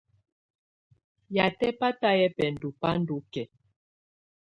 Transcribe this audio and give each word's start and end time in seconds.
Yatɛ 1.35 1.67
batayɛ 1.79 2.27
bɛndɔ 2.35 2.67
bá 2.79 2.89
ndɔ́ 3.01 3.19
kɛ̀á. 3.31 3.47